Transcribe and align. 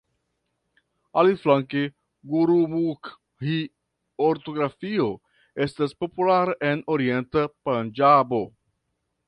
Aliflanke 1.21 1.83
gurumukhi-ortografio 2.31 5.07
estas 5.67 5.93
populara 6.03 6.57
en 6.71 6.83
orienta 6.97 7.45
Panĝabo. 7.69 8.41